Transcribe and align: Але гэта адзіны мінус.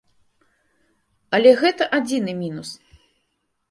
Але 1.39 1.51
гэта 1.63 1.83
адзіны 2.01 2.31
мінус. 2.43 2.69